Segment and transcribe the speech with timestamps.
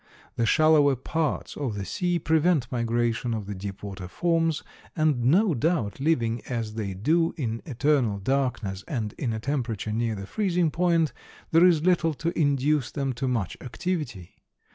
[0.35, 4.63] The shallower parts of the sea prevent migration of the deep water forms
[4.95, 10.15] and no doubt living as they do in eternal darkness and in a temperature near
[10.15, 11.13] the freezing point,
[11.51, 14.37] there is little to induce them to much activity.